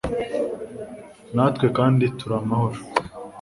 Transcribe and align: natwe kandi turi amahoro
natwe 1.35 1.65
kandi 1.77 2.05
turi 2.17 2.33
amahoro 2.41 2.79